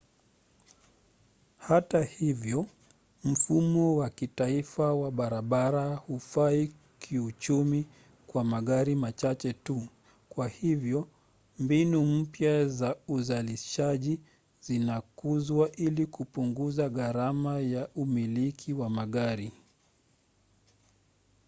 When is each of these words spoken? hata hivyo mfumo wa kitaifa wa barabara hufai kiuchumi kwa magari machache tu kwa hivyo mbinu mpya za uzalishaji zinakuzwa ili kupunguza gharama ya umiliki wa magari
hata 1.57 2.03
hivyo 2.03 2.65
mfumo 3.23 3.95
wa 3.95 4.09
kitaifa 4.09 4.93
wa 4.93 5.11
barabara 5.11 5.95
hufai 5.95 6.71
kiuchumi 6.99 7.85
kwa 8.27 8.43
magari 8.43 8.95
machache 8.95 9.53
tu 9.53 9.87
kwa 10.29 10.47
hivyo 10.47 11.07
mbinu 11.59 12.05
mpya 12.05 12.67
za 12.67 12.95
uzalishaji 13.07 14.19
zinakuzwa 14.61 15.71
ili 15.71 16.05
kupunguza 16.05 16.89
gharama 16.89 17.59
ya 17.59 17.89
umiliki 17.95 18.73
wa 18.73 18.89
magari 18.89 19.51